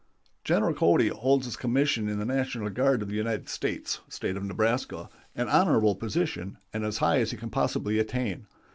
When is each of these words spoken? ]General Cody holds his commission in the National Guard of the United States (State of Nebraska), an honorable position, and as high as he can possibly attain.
]General 0.51 0.73
Cody 0.73 1.09
holds 1.09 1.45
his 1.45 1.55
commission 1.55 2.09
in 2.09 2.17
the 2.17 2.25
National 2.25 2.71
Guard 2.71 3.03
of 3.03 3.09
the 3.09 3.13
United 3.15 3.47
States 3.49 3.99
(State 4.09 4.35
of 4.35 4.43
Nebraska), 4.43 5.11
an 5.35 5.47
honorable 5.47 5.93
position, 5.93 6.57
and 6.73 6.83
as 6.83 6.97
high 6.97 7.19
as 7.19 7.29
he 7.29 7.37
can 7.37 7.51
possibly 7.51 7.99
attain. 7.99 8.47